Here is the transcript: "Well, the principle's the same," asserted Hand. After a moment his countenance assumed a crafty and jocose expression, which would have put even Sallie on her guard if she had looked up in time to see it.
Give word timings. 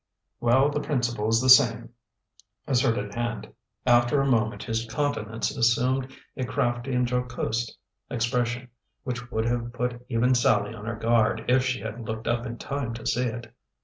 "Well, 0.39 0.71
the 0.71 0.79
principle's 0.79 1.39
the 1.43 1.47
same," 1.49 1.91
asserted 2.65 3.13
Hand. 3.13 3.53
After 3.85 4.19
a 4.19 4.25
moment 4.25 4.63
his 4.63 4.87
countenance 4.89 5.55
assumed 5.55 6.11
a 6.35 6.43
crafty 6.43 6.95
and 6.95 7.07
jocose 7.07 7.77
expression, 8.09 8.69
which 9.03 9.29
would 9.29 9.45
have 9.45 9.71
put 9.73 10.03
even 10.09 10.33
Sallie 10.33 10.73
on 10.73 10.87
her 10.87 10.95
guard 10.95 11.45
if 11.47 11.63
she 11.63 11.81
had 11.81 12.01
looked 12.07 12.27
up 12.27 12.47
in 12.47 12.57
time 12.57 12.95
to 12.95 13.05
see 13.05 13.25
it. 13.25 13.53